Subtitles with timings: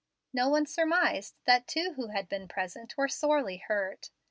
[0.33, 4.09] No one surmised that two who had been present were sorely hurt.